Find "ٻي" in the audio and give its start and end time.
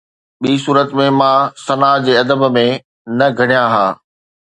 0.41-0.51